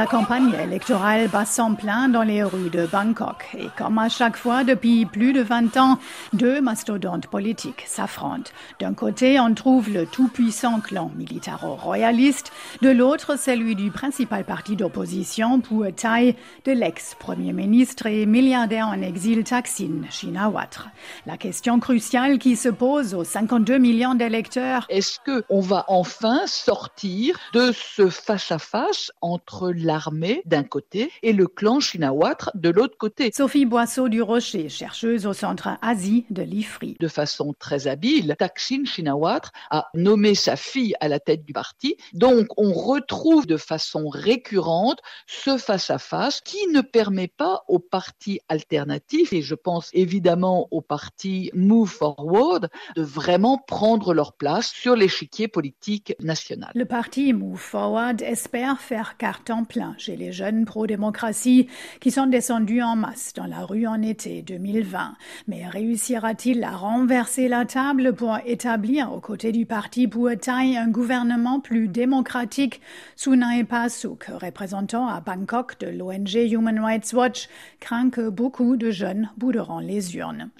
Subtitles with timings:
[0.00, 3.50] La campagne électorale bat son plein dans les rues de Bangkok.
[3.58, 5.98] Et comme à chaque fois depuis plus de 20 ans,
[6.32, 8.50] deux mastodontes politiques s'affrontent.
[8.80, 12.50] D'un côté, on trouve le tout-puissant clan militaro-royaliste,
[12.80, 15.60] de l'autre, celui du principal parti d'opposition,
[15.94, 20.86] Thai, de l'ex-premier ministre et milliardaire en exil Thaksin Shinawatra.
[21.26, 24.86] La question cruciale qui se pose aux 52 millions d'électeurs.
[24.88, 31.80] Est-ce qu'on va enfin sortir de ce face-à-face entre l'armée d'un côté et le clan
[31.80, 33.32] Shinawatra de l'autre côté.
[33.34, 36.96] Sophie Boisseau du Rocher, chercheuse au centre Asie de l'IFRI.
[37.00, 41.96] De façon très habile, Taksin Shinawatra a nommé sa fille à la tête du parti.
[42.12, 49.32] Donc on retrouve de façon récurrente ce face-à-face qui ne permet pas aux partis alternatifs,
[49.32, 55.48] et je pense évidemment au parti Move Forward, de vraiment prendre leur place sur l'échiquier
[55.48, 56.70] politique national.
[56.76, 61.68] Le parti Move Forward espère faire carton plein chez les jeunes pro-démocratie
[62.00, 65.14] qui sont descendus en masse dans la rue en été 2020.
[65.46, 71.60] Mais réussira-t-il à renverser la table pour établir aux côtés du parti Puatai un gouvernement
[71.60, 72.80] plus démocratique?
[73.14, 77.48] Sunay Pasuk, représentant à Bangkok de l'ONG Human Rights Watch,
[77.78, 80.50] craint que beaucoup de jeunes bouderont les urnes.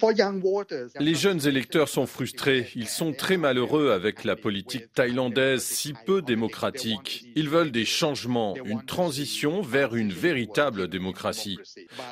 [0.99, 2.69] Les jeunes électeurs sont frustrés.
[2.75, 7.25] Ils sont très malheureux avec la politique thaïlandaise si peu démocratique.
[7.35, 11.57] Ils veulent des changements, une transition vers une véritable démocratie.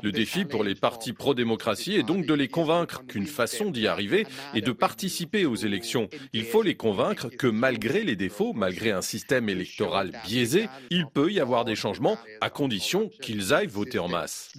[0.02, 4.26] Le défi pour les partis pro-démocratie est donc de les convaincre qu'une façon d'y arriver
[4.56, 6.10] est de participer aux élections.
[6.34, 11.32] Il faut les convaincre que malgré les défauts, malgré un système électoral biaisé, il peut
[11.32, 14.52] y avoir des changements à condition qu'ils aillent voter en masse.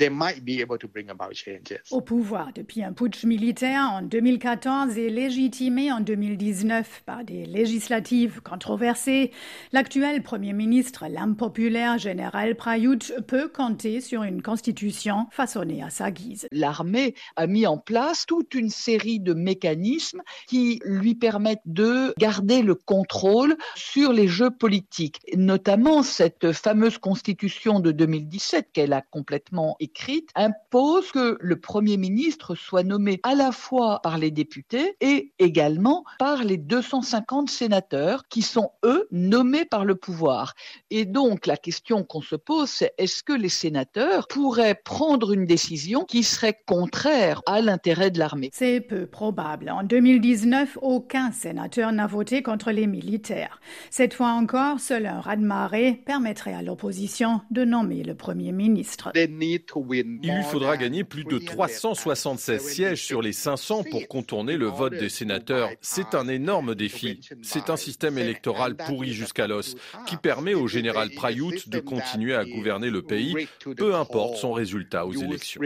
[1.91, 8.41] Au pouvoir depuis un putsch militaire en 2014 et légitimé en 2019 par des législatives
[8.41, 9.33] controversées,
[9.73, 12.20] l'actuel Premier ministre, l'impopulaire général
[12.57, 16.47] Prayut, peut compter sur une constitution façonnée à sa guise.
[16.53, 22.63] L'armée a mis en place toute une série de mécanismes qui lui permettent de garder
[22.63, 29.77] le contrôle sur les jeux politiques, notamment cette fameuse constitution de 2017 qu'elle a complètement
[29.81, 35.33] écrite impose que le Premier ministre soit nommé à la fois par les députés et
[35.39, 40.55] également par les 250 sénateurs qui sont, eux, nommés par le pouvoir.
[40.91, 45.47] Et donc, la question qu'on se pose, c'est est-ce que les sénateurs pourraient prendre une
[45.47, 48.51] décision qui serait contraire à l'intérêt de l'armée?
[48.53, 49.71] C'est peu probable.
[49.71, 53.61] En 2019, aucun sénateur n'a voté contre les militaires.
[53.91, 59.13] Cette fois encore, seul un raz-de-marée permettrait à l'opposition de nommer le Premier ministre.
[59.15, 64.95] Il lui faudra gagner plus de 376 sièges sur les 500 pour contourner le vote
[64.95, 65.71] des sénateurs.
[65.81, 67.21] C'est un énorme défi.
[67.43, 72.45] C'est un système électoral pourri jusqu'à l'os qui permet au général Prayut de continuer à
[72.45, 73.35] gouverner le pays,
[73.77, 75.61] peu importe son résultat aux élections.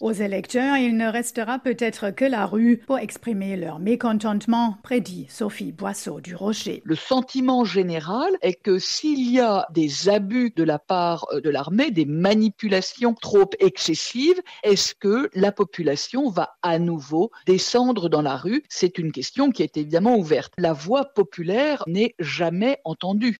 [0.00, 5.72] Aux électeurs, il ne restera peut-être que la rue pour exprimer leur mécontentement, prédit Sophie
[5.72, 6.82] Boisseau du Rocher.
[6.84, 11.90] Le sentiment général est que s'il y a des abus de la part de l'armée,
[11.90, 18.62] des manipulations trop excessives, est-ce que la population va à nouveau descendre dans la rue?
[18.68, 20.52] C'est une question qui est évidemment ouverte.
[20.58, 23.32] La voix populaire n'est jamais entendue.